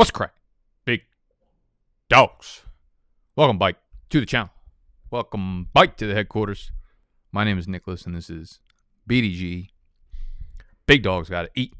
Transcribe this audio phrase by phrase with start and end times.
[0.00, 0.32] What's crack?
[0.86, 1.02] Big
[2.08, 2.62] dogs.
[3.36, 3.76] Welcome, Bike,
[4.08, 4.48] to the channel.
[5.10, 6.72] Welcome, Bike, to the headquarters.
[7.32, 8.60] My name is Nicholas, and this is
[9.06, 9.68] BDG.
[10.86, 11.74] Big dogs got to eat.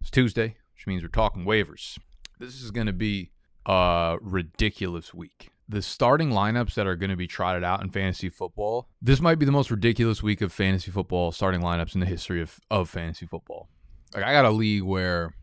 [0.00, 1.96] It's Tuesday, which means we're talking waivers.
[2.40, 3.30] This is going to be
[3.64, 5.50] a ridiculous week.
[5.68, 9.38] The starting lineups that are going to be trotted out in fantasy football, this might
[9.38, 12.90] be the most ridiculous week of fantasy football starting lineups in the history of, of
[12.90, 13.68] fantasy football.
[14.12, 15.34] Like, I got a league where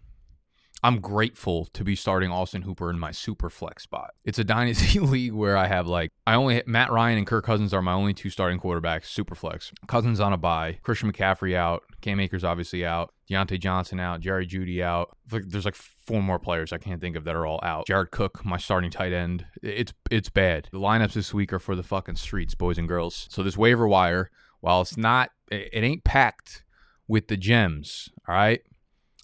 [0.84, 4.12] I'm grateful to be starting Austin Hooper in my super flex spot.
[4.24, 7.74] It's a dynasty league where I have like I only Matt Ryan and Kirk Cousins
[7.74, 9.72] are my only two starting quarterbacks, super flex.
[9.88, 14.46] Cousins on a bye, Christian McCaffrey out, Cam Akers obviously out, Diontae Johnson out, Jerry
[14.46, 15.18] Jeudy out.
[15.26, 17.88] There's like four more players I can't think of that are all out.
[17.88, 19.46] Jared Cook, my starting tight end.
[19.64, 20.70] It's it's bad.
[20.72, 23.28] The lineups this week are for the fucking streets, boys and girls.
[23.32, 26.64] So this waiver wire, while it's not, it ain't packed
[27.08, 28.10] with the gems.
[28.28, 28.62] All right.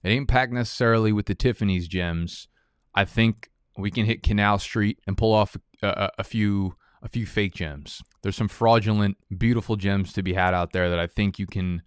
[0.04, 2.48] It ain't packed necessarily with the Tiffany's gems.
[2.94, 7.26] I think we can hit Canal Street and pull off a, a, few a few
[7.26, 8.02] fake gems.
[8.22, 11.82] There's some fraudulent, beautiful gems to be had out there that I think you can,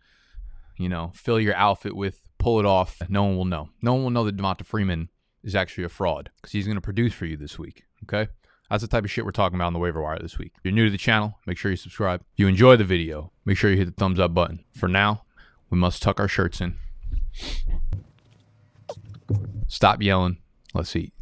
[0.78, 3.00] you know, fill your outfit with, pull it off.
[3.08, 3.70] No one will know.
[3.82, 5.10] No one will know that Devonta Freeman
[5.44, 7.84] is actually a fraud because he's going to produce for you this week.
[8.04, 8.30] Okay.
[8.70, 10.52] That's the type of shit we're talking about on the waiver wire this week.
[10.56, 12.22] If you're new to the channel, make sure you subscribe.
[12.32, 14.64] If you enjoy the video, make sure you hit the thumbs up button.
[14.72, 15.24] For now,
[15.70, 16.76] we must tuck our shirts in.
[19.68, 20.38] Stop yelling.
[20.74, 21.12] Let's eat.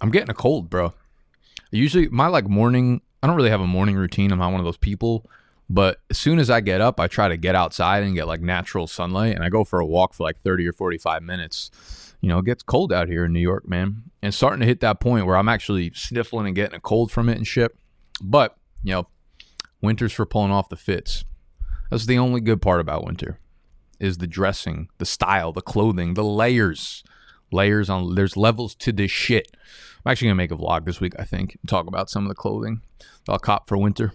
[0.00, 0.94] I'm getting a cold, bro.
[1.70, 4.32] Usually, my like morning, I don't really have a morning routine.
[4.32, 5.28] I'm not one of those people.
[5.70, 8.40] But as soon as I get up, I try to get outside and get like
[8.40, 12.28] natural sunlight, and I go for a walk for like 30 or 45 minutes you
[12.28, 14.04] know, it gets cold out here in New York, man.
[14.22, 17.28] And starting to hit that point where I'm actually sniffling and getting a cold from
[17.28, 17.76] it and shit.
[18.20, 19.08] But, you know,
[19.80, 21.24] winter's for pulling off the fits.
[21.90, 23.38] That's the only good part about winter
[24.00, 27.02] is the dressing, the style, the clothing, the layers.
[27.50, 29.48] Layers on there's levels to this shit.
[30.04, 32.34] I'm actually gonna make a vlog this week, I think, talk about some of the
[32.34, 34.12] clothing that I'll cop for winter.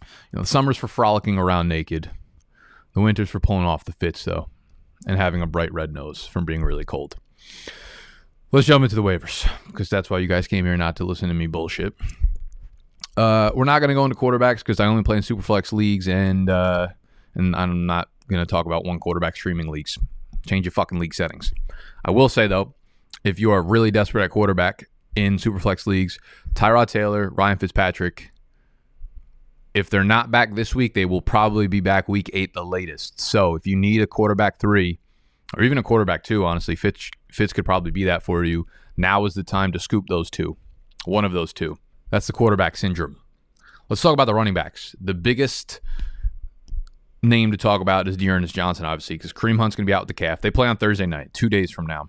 [0.00, 2.10] You know, the summer's for frolicking around naked.
[2.94, 4.48] The winter's for pulling off the fits though
[5.06, 7.16] and having a bright red nose from being really cold.
[8.52, 11.28] Let's jump into the waivers because that's why you guys came here not to listen
[11.28, 11.94] to me bullshit.
[13.16, 16.08] Uh, we're not going to go into quarterbacks because I only play in superflex leagues
[16.08, 16.88] and uh,
[17.34, 19.98] and I'm not going to talk about one quarterback streaming leagues.
[20.46, 21.52] Change your fucking league settings.
[22.04, 22.74] I will say though,
[23.24, 26.18] if you are really desperate at quarterback in superflex leagues,
[26.54, 28.30] Tyrod Taylor, Ryan Fitzpatrick,
[29.74, 33.20] if they're not back this week, they will probably be back week eight the latest.
[33.20, 34.98] So if you need a quarterback three,
[35.56, 38.66] or even a quarterback two, honestly, Fitz Fitz could probably be that for you.
[38.96, 40.56] Now is the time to scoop those two,
[41.04, 41.78] one of those two.
[42.10, 43.16] That's the quarterback syndrome.
[43.88, 44.94] Let's talk about the running backs.
[45.00, 45.80] The biggest
[47.22, 50.02] name to talk about is D'Ernest Johnson, obviously, because Kareem Hunt's going to be out
[50.02, 50.40] with the calf.
[50.40, 52.08] They play on Thursday night, two days from now.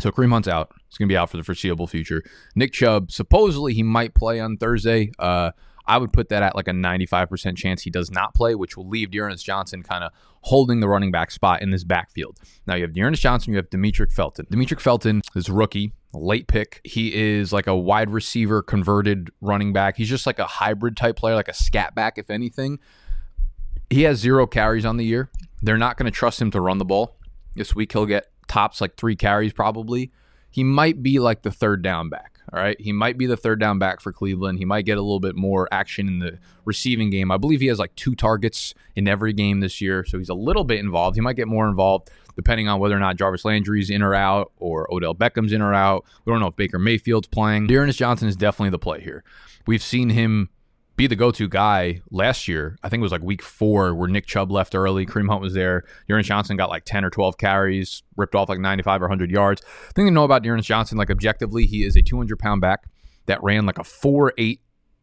[0.00, 0.72] So Kareem Hunt's out.
[0.88, 2.22] He's going to be out for the foreseeable future.
[2.54, 5.12] Nick Chubb, supposedly he might play on Thursday.
[5.18, 5.52] Uh,
[5.86, 8.88] I would put that at like a 95% chance he does not play, which will
[8.88, 10.12] leave D'Ernest Johnson kind of
[10.42, 12.38] holding the running back spot in this backfield.
[12.66, 14.46] Now you have D'Ernest Johnson, you have Demetric Felton.
[14.46, 16.80] Demetric Felton is rookie, late pick.
[16.84, 19.96] He is like a wide receiver converted running back.
[19.96, 22.78] He's just like a hybrid type player, like a scat back, if anything.
[23.90, 25.30] He has zero carries on the year.
[25.60, 27.16] They're not going to trust him to run the ball.
[27.54, 30.12] This week he'll get tops like three carries probably.
[30.50, 32.40] He might be like the third down back.
[32.52, 32.78] All right.
[32.78, 34.58] He might be the third down back for Cleveland.
[34.58, 37.30] He might get a little bit more action in the receiving game.
[37.30, 40.04] I believe he has like two targets in every game this year.
[40.04, 41.16] So he's a little bit involved.
[41.16, 44.52] He might get more involved depending on whether or not Jarvis Landry's in or out
[44.58, 46.04] or Odell Beckham's in or out.
[46.24, 47.66] We don't know if Baker Mayfield's playing.
[47.66, 49.24] D'Ernest Johnson is definitely the play here.
[49.66, 50.50] We've seen him
[50.96, 52.78] be the go-to guy last year.
[52.82, 55.06] I think it was like week four where Nick Chubb left early.
[55.06, 55.84] Kareem Hunt was there.
[56.08, 59.60] D'Ernest Johnson got like 10 or 12 carries, ripped off like 95 or 100 yards.
[59.60, 62.84] The thing to know about D'Ernest Johnson, like objectively, he is a 200-pound back
[63.26, 64.60] that ran like a 4 8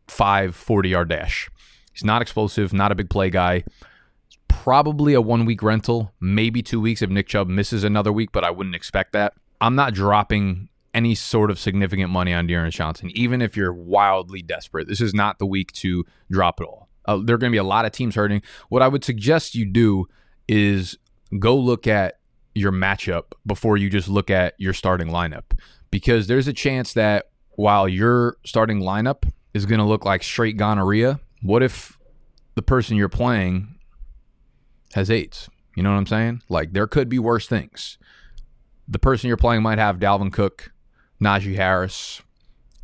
[0.07, 1.49] 5 40 yard dash.
[1.91, 3.63] He's not explosive, not a big play guy.
[4.47, 8.43] Probably a one week rental, maybe two weeks if Nick Chubb misses another week, but
[8.43, 9.33] I wouldn't expect that.
[9.61, 14.41] I'm not dropping any sort of significant money on D'Ernest Johnson, even if you're wildly
[14.41, 14.87] desperate.
[14.87, 16.89] This is not the week to drop it all.
[17.05, 18.41] Uh, there are going to be a lot of teams hurting.
[18.69, 20.07] What I would suggest you do
[20.47, 20.97] is
[21.37, 22.19] go look at
[22.55, 25.57] your matchup before you just look at your starting lineup
[25.91, 30.57] because there's a chance that while your starting lineup is going to look like straight
[30.57, 31.97] gonorrhea, what if
[32.55, 33.75] the person you're playing
[34.93, 35.49] has AIDS?
[35.75, 36.41] You know what I'm saying?
[36.49, 37.97] Like there could be worse things.
[38.87, 40.71] The person you're playing might have Dalvin Cook,
[41.21, 42.21] Najee Harris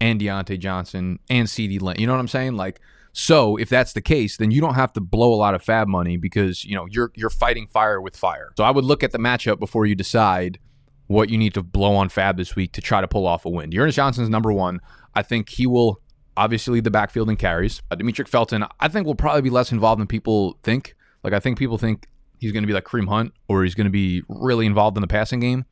[0.01, 1.95] and Diontae Johnson and CeeDee Lamb.
[1.97, 2.55] You know what I'm saying?
[2.55, 2.79] Like,
[3.13, 5.87] so if that's the case, then you don't have to blow a lot of fab
[5.87, 8.51] money because you know you're you're fighting fire with fire.
[8.57, 10.59] So I would look at the matchup before you decide
[11.07, 13.49] what you need to blow on fab this week to try to pull off a
[13.49, 13.71] win.
[13.77, 14.81] Ernest Johnson's number one.
[15.13, 16.01] I think he will
[16.35, 17.81] obviously the backfield and carries.
[17.89, 20.95] Uh, Demetric Felton, I think will probably be less involved than people think.
[21.23, 22.07] Like I think people think
[22.39, 25.01] he's going to be like Kareem Hunt or he's going to be really involved in
[25.01, 25.65] the passing game.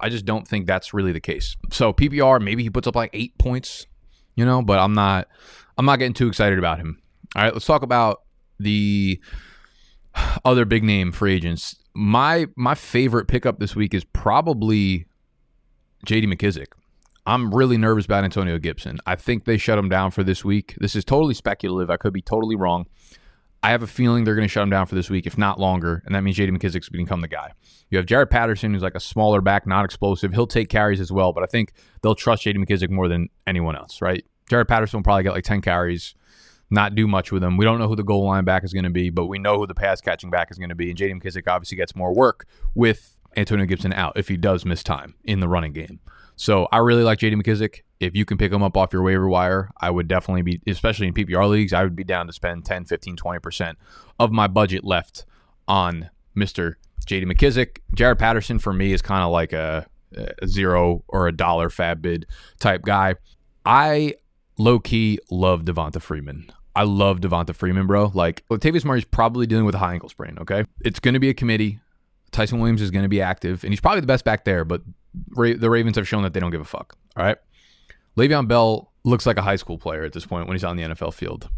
[0.00, 1.56] I just don't think that's really the case.
[1.70, 3.86] So PPR, maybe he puts up like eight points,
[4.34, 5.28] you know, but I'm not
[5.78, 7.00] I'm not getting too excited about him.
[7.36, 8.22] All right, let's talk about
[8.58, 9.20] the
[10.44, 11.76] other big name free agents.
[11.94, 15.06] My my favorite pickup this week is probably
[16.06, 16.66] JD McKissic.
[17.26, 18.98] I'm really nervous about Antonio Gibson.
[19.06, 20.74] I think they shut him down for this week.
[20.80, 21.90] This is totally speculative.
[21.90, 22.86] I could be totally wrong.
[23.62, 25.60] I have a feeling they're going to shut him down for this week, if not
[25.60, 27.52] longer, and that means JD to become the guy.
[27.90, 30.32] You have Jaret Patterson, who's like a smaller back, not explosive.
[30.32, 31.72] He'll take carries as well, but I think
[32.02, 34.24] they'll trust JD McKissic more than anyone else, right?
[34.50, 36.14] Jaret Patterson will probably get like 10 carries,
[36.70, 37.58] not do much with him.
[37.58, 39.58] We don't know who the goal line back is going to be, but we know
[39.58, 40.88] who the pass catching back is going to be.
[40.88, 44.82] And JD McKissic obviously gets more work with Antonio Gibson out if he does miss
[44.82, 46.00] time in the running game.
[46.40, 47.82] So I really like JD McKissic.
[48.00, 51.06] If you can pick him up off your waiver wire, I would definitely be, especially
[51.06, 53.74] in PPR leagues, I would be down to spend 10, 15, 20%
[54.18, 55.26] of my budget left
[55.68, 56.76] on Mr.
[57.06, 57.80] JD McKissic.
[57.94, 62.00] Jaret Patterson for me is kind of like a, a zero or a dollar fab
[62.00, 62.24] bid
[62.58, 63.16] type guy.
[63.66, 64.14] I
[64.56, 66.50] low key love Devonta Freeman.
[66.74, 68.12] I love Devonta Freeman, bro.
[68.14, 70.38] Like Latavius Murray's probably dealing with a high ankle sprain.
[70.40, 71.80] Okay, it's going to be a committee.
[72.32, 74.64] Ty'Son Williams is going to be active, and he's probably the best back there.
[74.64, 74.80] But
[75.36, 76.96] Ra- the Ravens have shown that they don't give a fuck.
[77.16, 77.38] All right.
[78.16, 80.82] Le'Veon Bell looks like a high school player at this point when he's on the
[80.82, 81.48] NFL field.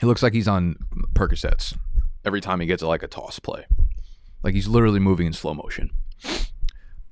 [0.00, 0.76] He looks like he's on
[1.14, 1.76] Percocets
[2.24, 3.66] every time he gets like a toss play.
[4.42, 5.90] Like he's literally moving in slow motion.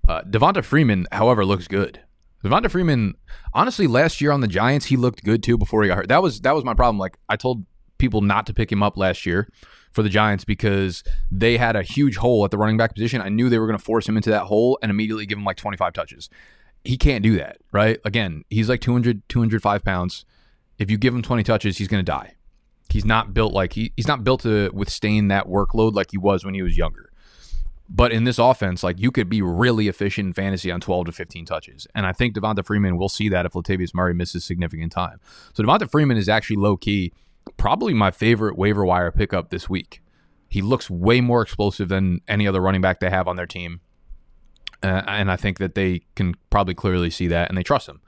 [0.09, 2.01] Uh, Devonta Freeman, however, looks good.
[2.45, 3.15] Devonta Freeman,
[3.55, 6.09] honestly, last year on the Giants, he looked good too before he got hurt.
[6.09, 6.99] That was that was my problem.
[6.99, 7.65] Like I told
[7.99, 9.49] people not to pick him up last year
[9.93, 13.21] for the Giants because they had a huge hole at the running back position.
[13.21, 15.45] I knew they were going to force him into that hole and immediately give him
[15.45, 16.29] like 25 touches.
[16.85, 17.99] He can't do that, right?
[18.05, 20.25] Again, he's like 200, 205 pounds.
[20.79, 22.35] If you give him 20 touches, he's going to die.
[22.89, 26.45] He's not built like he, he's not built to withstand that workload like he was
[26.45, 27.13] when he was younger.
[27.89, 31.13] But in this offense, like you could be really efficient in fantasy on 12 to
[31.13, 31.87] 15 touches.
[31.95, 35.21] And I think Devonta Freeman will see that if Latavius Murray misses significant time.
[35.53, 37.13] So Devonta Freeman is actually low key
[37.57, 40.03] probably my favorite waiver wire pickup this week.
[40.49, 43.81] He looks way more explosive than any other running back they have on their team.
[44.83, 48.01] Uh, and I think that they can probably clearly see that and they trust him.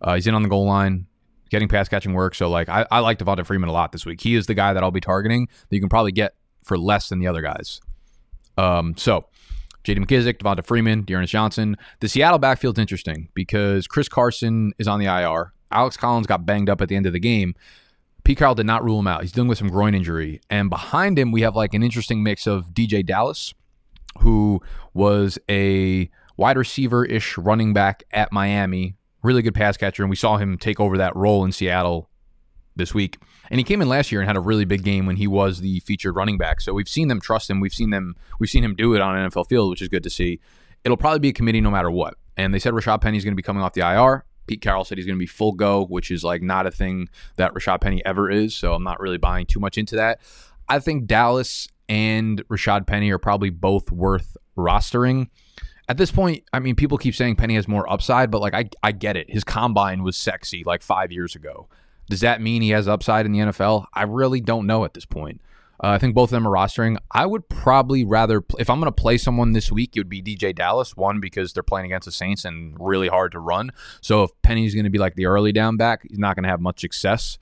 [0.00, 1.06] Uh, he's in on the goal line,
[1.50, 2.34] getting pass catching work.
[2.34, 4.20] So, like, I, I like Devonta Freeman a lot this week.
[4.20, 6.34] He is the guy that I'll be targeting that you can probably get
[6.64, 7.80] for less than the other guys.
[8.56, 9.26] Um, so,
[9.84, 10.00] J.D.
[10.00, 11.76] McKissic, Devonta Freeman, D'Ernest Johnson.
[12.00, 15.52] The Seattle backfield's interesting because Chris Carson is on the IR.
[15.70, 17.54] Alex Collins got banged up at the end of the game.
[18.24, 19.22] Pete Carroll did not rule him out.
[19.22, 20.40] He's dealing with some groin injury.
[20.48, 23.52] And behind him, we have like an interesting mix of DeeJay Dallas,
[24.20, 24.60] who
[24.94, 30.02] was a wide receiver ish running back at Miami, really good pass catcher.
[30.02, 32.08] And we saw him take over that role in Seattle
[32.76, 33.18] this week.
[33.50, 35.60] And he came in last year and had a really big game when he was
[35.60, 36.60] the featured running back.
[36.60, 37.60] So we've seen them trust him.
[37.60, 40.02] We've seen them we've seen him do it on an NFL field, which is good
[40.04, 40.40] to see.
[40.84, 42.16] It'll probably be a committee no matter what.
[42.36, 44.24] And they said Rashad Penny's going to be coming off the IR.
[44.46, 47.08] Pete Carroll said he's going to be full go, which is like not a thing
[47.36, 48.54] that Rashad Penny ever is.
[48.54, 50.20] So I'm not really buying too much into that.
[50.68, 55.28] I think Dallas and Rashad Penny are probably both worth rostering.
[55.88, 58.70] At this point, I mean, people keep saying Penny has more upside, but like I,
[58.82, 59.30] I get it.
[59.30, 61.68] His combine was sexy like five years ago.
[62.08, 63.86] Does that mean he has upside in the NFL?
[63.92, 65.40] I really don't know at this point.
[65.82, 66.96] Uh, I think both of them are rostering.
[67.10, 70.22] I would probably rather, if I'm going to play someone this week, it would be
[70.22, 70.96] DeeJay Dallas.
[70.96, 73.70] One, because they're playing against the Saints and really hard to run.
[74.00, 76.50] So if Penny's going to be like the early down back, he's not going to
[76.50, 77.38] have much success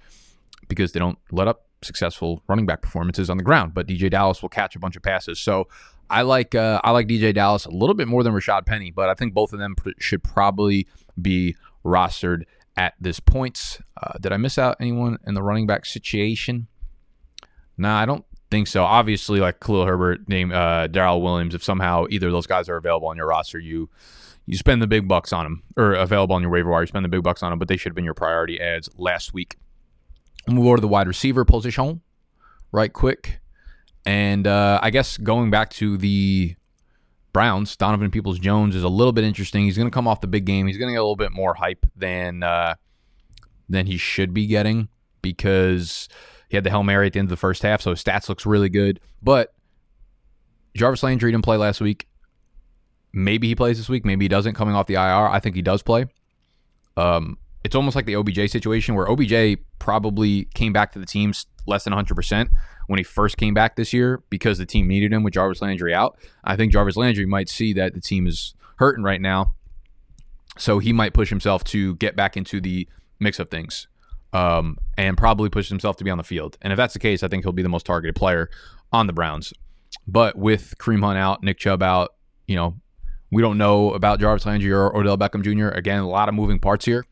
[0.69, 3.75] because they don't let up successful running back performances on the ground.
[3.75, 5.39] But DeeJay Dallas will catch a bunch of passes.
[5.39, 5.69] So
[6.09, 9.09] I like uh, I like DeeJay Dallas a little bit more than Rashad Penny, but
[9.09, 10.87] I think both of them should probably
[11.21, 12.43] be rostered
[12.77, 13.79] at this point.
[14.03, 16.67] Uh, did I miss out anyone in the running back situation?
[17.81, 18.85] Nah, I don't think so.
[18.85, 21.55] Obviously, like Khalil Herbert, name uh, Darrel Williams.
[21.55, 23.89] If somehow either of those guys are available on your roster, you
[24.47, 26.83] you spend the big bucks on them, or available on your waiver wire.
[26.83, 28.91] You spend the big bucks on them, but they should have been your priority ads
[28.97, 29.57] last week.
[30.47, 32.03] Move over to the wide receiver position,
[32.71, 33.41] right quick,
[34.05, 36.57] and uh, I guess going back to the
[37.33, 39.65] Browns, Donovan Peoples Jones is a little bit interesting.
[39.65, 40.67] He's going to come off the big game.
[40.67, 42.75] He's going to get a little bit more hype than uh,
[43.69, 44.89] than he should be getting
[45.23, 46.09] because
[46.51, 48.29] he had the Hail Mary at the end of the first half, so his stats
[48.29, 48.99] looks really good.
[49.23, 49.55] But
[50.77, 52.09] Jarvis Landry didn't play last week.
[53.13, 54.05] Maybe he plays this week.
[54.05, 55.29] Maybe he doesn't coming off the IR.
[55.29, 56.07] I think he does play.
[56.97, 61.33] Um, it's almost like the OBJ situation where OBJ probably came back to the team
[61.69, 62.51] less than 100%
[62.89, 65.95] when he first came back this year because the team needed him with Jarvis Landry
[65.95, 66.19] out.
[66.43, 69.55] I think Jarvis Landry might see that the team is hurting right now.
[70.59, 72.89] So he might push himself to get back into the
[73.21, 73.87] mix of things
[74.33, 76.57] um, and probably push himself to be on the field.
[76.63, 78.51] And if that's the case, I think he'll be the most targeted player
[78.93, 79.53] on the Browns.
[80.07, 82.15] But with Kareem Hunt out, Nick Chubb out,
[82.47, 82.77] you know,
[83.31, 85.69] we don't know about Jarvis Landry or Odell Beckham Jr.
[85.69, 87.05] Again, a lot of moving parts here.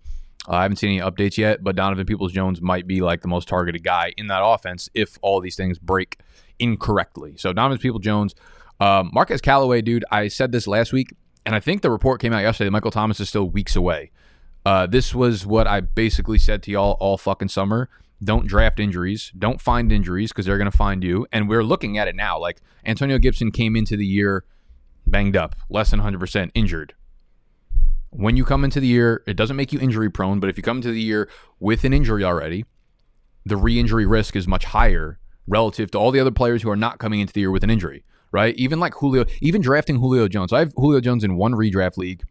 [0.48, 3.28] Uh, I haven't seen any updates yet, but Donovan Peoples Jones might be like the
[3.28, 6.18] most targeted guy in that offense if all these things break
[6.58, 7.36] incorrectly.
[7.36, 8.34] So Donovan Peoples Jones,
[8.80, 10.04] um, Marquez Callaway, dude.
[10.10, 12.66] I said this last week, and I think the report came out yesterday.
[12.66, 14.10] that Michael Thomas is still weeks away.
[14.68, 17.88] Uh, this was what I basically said to y'all all fucking summer.
[18.22, 19.32] Don't draft injuries.
[19.38, 21.26] Don't find injuries because they're going to find you.
[21.32, 22.38] And we're looking at it now.
[22.38, 24.44] Like Antonio Gibson came into the year
[25.06, 26.94] banged up, less than 100% injured
[28.10, 30.62] when you come into the year, it doesn't make you injury prone, but if you
[30.62, 31.28] come into the year
[31.60, 32.64] with an injury already,
[33.44, 36.76] the re injury risk is much higher relative to all the other players who are
[36.76, 38.54] not coming into the year with an injury, right?
[38.56, 40.52] Even like Julio, even drafting Julio Jones.
[40.52, 42.22] I have Julio Jones in one redraft league,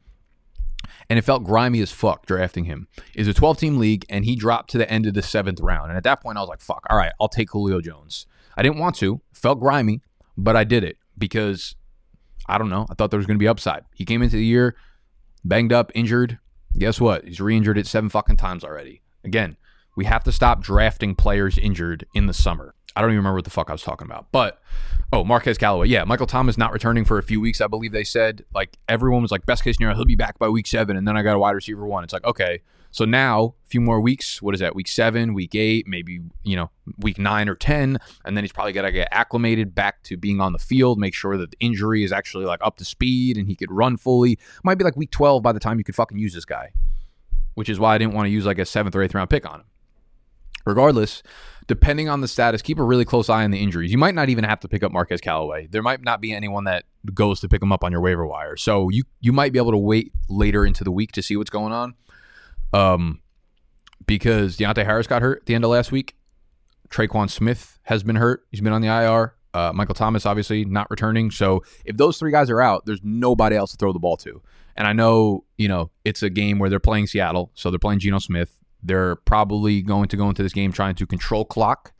[1.09, 2.87] and it felt grimy as fuck drafting him.
[3.13, 5.89] It's a 12 team league, and he dropped to the end of the seventh round.
[5.89, 8.25] And at that point, I was like, fuck, all right, I'll take Julio Jones.
[8.55, 10.01] I didn't want to, felt grimy,
[10.37, 11.75] but I did it because
[12.47, 12.85] I don't know.
[12.89, 13.83] I thought there was going to be upside.
[13.93, 14.75] He came into the year
[15.43, 16.39] banged up, injured.
[16.77, 17.25] Guess what?
[17.25, 19.01] He's re-injured it seven fucking times already.
[19.23, 19.57] Again,
[19.95, 22.75] we have to stop drafting players injured in the summer.
[22.95, 24.27] I don't even remember what the fuck I was talking about.
[24.31, 24.61] But
[25.13, 25.87] oh, Marquez Callaway.
[25.87, 27.61] Yeah, Michael Thomas not returning for a few weeks.
[27.61, 30.49] I believe they said like everyone was like best case scenario he'll be back by
[30.49, 32.03] week seven, and then I got a wide receiver one.
[32.03, 34.41] It's like okay, so now a few more weeks.
[34.41, 34.75] What is that?
[34.75, 38.73] Week seven, week eight, maybe you know week nine or ten, and then he's probably
[38.73, 40.97] got to get acclimated back to being on the field.
[40.97, 43.97] Make sure that the injury is actually like up to speed and he could run
[43.97, 44.39] fully.
[44.63, 46.71] Might be like week twelve by the time you could fucking use this guy,
[47.53, 49.45] which is why I didn't want to use like a seventh or eighth round pick
[49.47, 49.65] on him.
[50.67, 51.23] Regardless,
[51.67, 53.91] depending on the status, keep a really close eye on the injuries.
[53.91, 55.67] You might not even have to pick up Marquez Callaway.
[55.67, 58.57] There might not be anyone that goes to pick him up on your waiver wire.
[58.57, 61.49] So you you might be able to wait later into the week to see what's
[61.49, 61.95] going on.
[62.73, 63.21] Um,
[64.05, 66.15] because Deonte Harris got hurt at the end of last week.
[66.89, 68.45] Tre'Quan Smith has been hurt.
[68.51, 69.35] He's been on the IR.
[69.53, 71.31] Uh, Michael Thomas obviously not returning.
[71.31, 74.41] So if those three guys are out, there's nobody else to throw the ball to.
[74.75, 77.99] And I know, you know, it's a game where they're playing Seattle, so they're playing
[77.99, 78.57] Geno Smith.
[78.83, 81.93] They're probably going to go into this game trying to control clock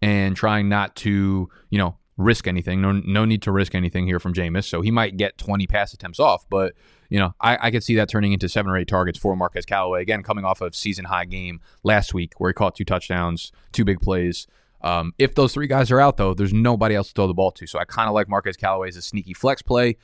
[0.00, 2.80] and trying not to, you know, risk anything.
[2.80, 4.64] No, no need to risk anything here from Jameis.
[4.64, 6.74] So he might get 20 pass attempts off, but
[7.08, 9.64] you know, I, I could see that turning into seven or eight targets for Marquez
[9.64, 10.02] Callaway.
[10.02, 13.84] Again, coming off of season high game last week where he caught two touchdowns, two
[13.84, 14.46] big plays.
[14.82, 17.50] Um, if those three guys are out, though, there's nobody else to throw the ball
[17.52, 17.66] to.
[17.66, 19.96] So I kind of like Marquez Callaway as a sneaky flex play.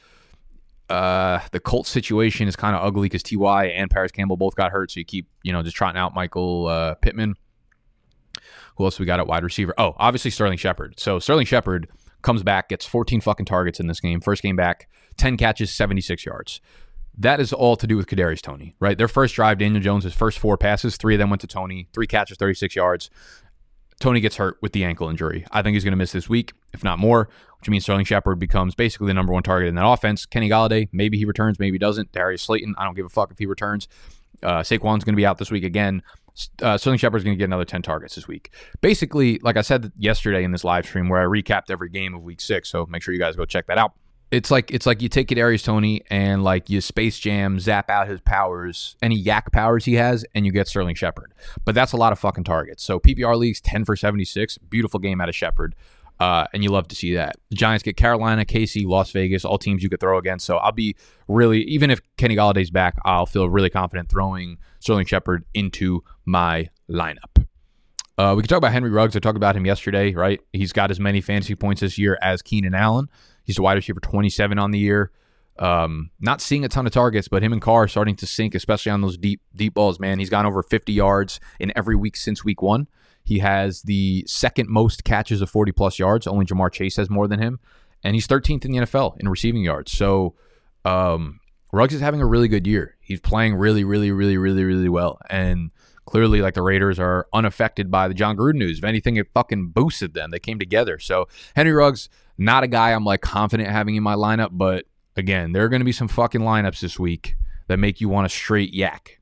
[0.91, 4.71] Uh, the Colts situation is kind of ugly because Ty and Parris Campbell both got
[4.71, 7.35] hurt, so you keep you know just trotting out Michael uh, Pittman.
[8.76, 9.73] Who else we got at wide receiver?
[9.79, 10.99] Oh, obviously Sterling Shepard.
[10.99, 11.88] So Sterling Shepard
[12.23, 14.21] comes back, gets 14 fucking targets in this game.
[14.21, 16.61] First game back, 10 catches, 76 yards.
[17.17, 18.99] That is all to do with Kadarius Toney, right?
[18.99, 22.09] Their first drive, Daniel Jones' first four passes, three of them went to Toney, three
[22.09, 23.09] catches, 36 yards.
[24.00, 25.46] Toney gets hurt with the ankle injury.
[25.50, 27.28] I think he's going to miss this week, if not more,
[27.60, 30.26] which means Sterling Shepard becomes basically the number one target in that offense.
[30.26, 32.12] Kenny Golladay, maybe he returns, maybe he doesn't.
[32.12, 33.88] Darius Slayton, I don't give a fuck if he returns.
[34.42, 36.02] Uh, Saquon's going to be out this week again.
[36.60, 38.52] Uh, Sterling Shepard's going to get another 10 targets this week.
[38.80, 42.22] Basically, like I said yesterday in this live stream where I recapped every game of
[42.22, 43.94] week six, so make sure you guys go check that out
[44.31, 48.09] it's like it's like you take Kadarius Toney and like you Space Jam zap out
[48.09, 51.33] his powers, any yak powers he has, and you get Sterling Shepard.
[51.64, 52.83] But that's a lot of fucking targets.
[52.83, 55.75] So PPR leagues ten for seventy six, beautiful game out of Shepard.
[56.21, 57.37] Uh, and you love to see that.
[57.50, 60.47] The Giants get Carolina, KC, Las Vegas, all teams you could throw against.
[60.47, 60.95] So I'll be
[61.26, 66.71] really, even if Kenny Golladay's back, I'll feel really confident throwing Sterling Shepard into my
[66.88, 67.45] lineup.
[68.16, 69.16] Uh, we can talk about Henry Ruggs.
[69.16, 70.40] I talked about him yesterday, right?
[70.52, 73.09] He's got as many fantasy points this year as Keenan Allen.
[73.44, 75.10] He's a wide receiver 27 on the year.
[75.58, 78.90] Um, not seeing a ton of targets, but him and Carr starting to sync, especially
[78.90, 80.00] on those deep deep balls.
[80.00, 82.88] Man, he's gone over 50 yards in every week since week one.
[83.22, 86.26] He has the second most catches of 40 plus yards.
[86.26, 87.60] Only Ja'Marr Chase has more than him,
[88.02, 89.92] and he's 13th in the NFL in receiving yards.
[89.92, 90.34] So,
[90.84, 91.40] um,
[91.72, 92.96] Ruggs is having a really good year.
[93.00, 95.70] He's playing really, really, really, really, really well, and
[96.04, 98.78] clearly, like the Raiders are unaffected by the Jon Gruden news.
[98.78, 100.30] If anything, it fucking boosted them.
[100.30, 100.98] They came together.
[100.98, 102.08] So Henry Ruggs
[102.38, 104.87] not a guy I'm like confident having in my lineup, but
[105.17, 107.37] again, there are going to be some fucking lineups this week
[107.69, 109.21] that make you want to straight yak,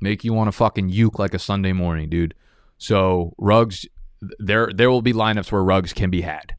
[0.00, 2.34] make you want to fucking uke like a Sunday morning, dude.
[2.78, 3.86] So Ruggs,
[4.38, 6.54] there there will be lineups where Ruggs can be had.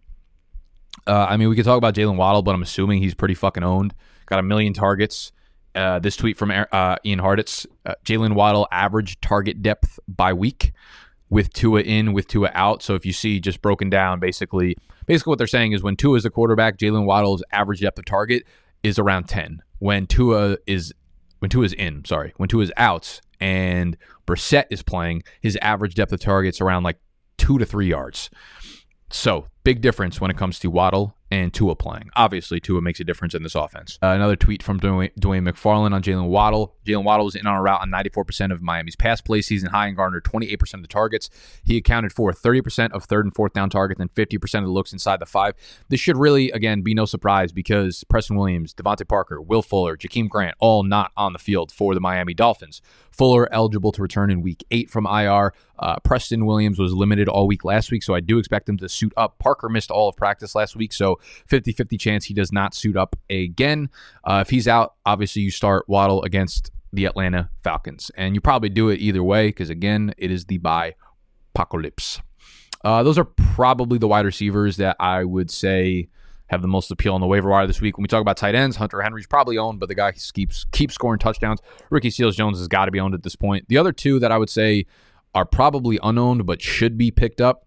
[1.07, 3.63] Uh, I mean, we could talk about Jalen Waddle, but I'm assuming he's pretty fucking
[3.63, 3.93] owned.
[4.27, 5.31] Got a million targets
[5.75, 10.73] Uh, this tweet from uh, Ian Hartitz: uh, Jalen Waddle average target depth by week,
[11.29, 12.81] with Tua in, with Tua out.
[12.81, 16.17] So if you see just broken down, basically, basically what they're saying is when Tua
[16.17, 18.43] is the quarterback, Jalen Waddle's average depth of target
[18.83, 19.61] is around ten.
[19.79, 20.93] When Tua is
[21.39, 23.95] when Tua is in, sorry, when Tua is out, and
[24.27, 26.97] Brissett is playing, his average depth of target's around like
[27.37, 28.29] two to three yards.
[29.09, 32.09] So big difference when it comes to Waddle and Tua playing.
[32.15, 33.99] Obviously, Tua makes a difference in this offense.
[34.01, 36.75] Uh, another tweet from Dwain, Dwain McFarland on Jalen Waddle.
[36.85, 39.87] Jalen Waddle was in on a route on 94% of Miami's pass play season high
[39.87, 41.29] and garnered 28% of the targets.
[41.63, 44.93] He accounted for 30% of third and fourth down targets and 50% of the looks
[44.93, 45.53] inside the five.
[45.89, 50.29] This should really, again, be no surprise because Preston Williams, DeVante Parker, Will Fuller, Jakeem
[50.29, 52.81] Grant, all not on the field for the Miami Dolphins.
[53.11, 55.53] Fuller eligible to return in week eight from IR.
[55.79, 58.89] Uh, Preston Williams was limited all week last week, so I do expect him to
[58.89, 59.39] suit up.
[59.39, 62.97] Parker missed all of practice last week, so 50 50 chance he does not suit
[62.97, 63.89] up again.
[64.23, 68.69] Uh, if he's out, obviously you start Waddle against the Atlanta Falcons, and you probably
[68.69, 70.95] do it either way because, again, it is the bye
[71.55, 72.21] apocalypse.
[72.83, 76.09] Uh, those are probably the wide receivers that I would say
[76.47, 77.97] have the most appeal on the waiver wire this week.
[77.97, 80.95] When we talk about tight ends, Hunter Henry's probably owned, but the guy keeps keeps
[80.95, 81.59] scoring touchdowns.
[81.89, 83.65] Ricky Seals Jones has got to be owned at this point.
[83.67, 84.85] The other two that I would say
[85.33, 87.65] are probably unowned but should be picked up.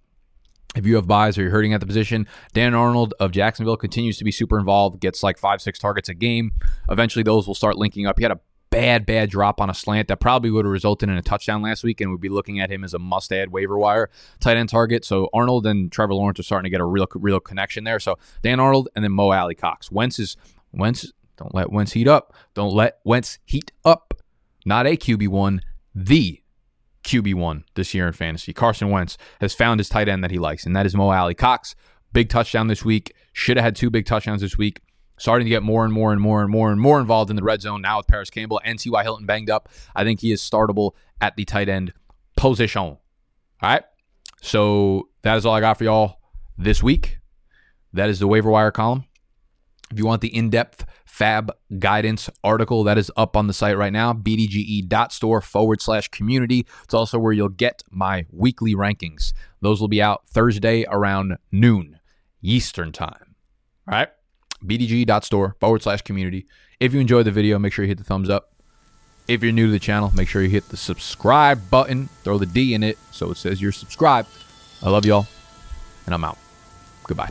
[0.75, 4.16] If you have byes or you're hurting at the position, Dan Arnold of Jacksonville continues
[4.19, 6.52] to be super involved, gets like five, six targets a game.
[6.88, 8.19] Eventually, those will start linking up.
[8.19, 8.40] He had a
[8.71, 11.85] bad, bad drop on a slant that probably would have resulted in a touchdown last
[11.85, 14.09] week, and we'd be looking at him as a must-add waiver wire
[14.40, 15.04] tight end target.
[15.04, 18.00] So Arnold and Trevor Lawrence are starting to get a real, real connection there.
[18.00, 19.92] So Dan Arnold and then Mo Alie-Cox.
[19.92, 20.38] Wentz is
[20.73, 21.12] Wentz.
[21.37, 22.35] Don't let Wentz heat up.
[22.54, 24.14] Don't let Wentz heat up.
[24.64, 25.61] Not a QB one,
[25.95, 26.41] the
[27.04, 28.52] QB1 this year in fantasy.
[28.52, 31.75] Carson Wentz has found his tight end that he likes, and that is Mo Alie-Cox.
[32.12, 33.14] Big touchdown this week.
[33.32, 34.80] Should have had two big touchdowns this week.
[35.18, 37.42] Starting to get more and more and more and more and more involved in the
[37.42, 39.02] red zone now with Parris Campbell and T.Y.
[39.02, 39.68] Hilton banged up.
[39.94, 41.92] I think he is startable at the tight end
[42.37, 42.82] position.
[42.82, 42.99] All
[43.62, 43.85] right.
[44.42, 46.19] So that is all I got for y'all
[46.58, 47.19] this week.
[47.93, 49.04] That is the waiver wire column.
[49.93, 53.76] If you want the in depth fab guidance article, that is up on the site
[53.76, 56.67] right now, bdge.store forward slash community.
[56.85, 59.35] It's also where you'll get my weekly rankings.
[59.61, 62.00] Those will be out Thursday around noon
[62.41, 63.35] Eastern time.
[63.87, 64.09] All right.
[64.65, 66.47] bdge.store forward slash community.
[66.81, 68.55] If you enjoyed the video, make sure you hit the thumbs up.
[69.28, 72.09] If you're new to the channel, make sure you hit the subscribe button.
[72.25, 74.28] Throw the D in it so it says you're subscribed.
[74.83, 75.26] I love y'all,
[76.07, 76.39] and I'm out.
[77.05, 77.31] Goodbye.